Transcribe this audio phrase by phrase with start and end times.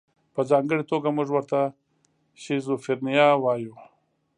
[0.33, 1.59] په ځانګړې توګه موږ ورته
[2.41, 3.75] شیزوفرنیا وایو.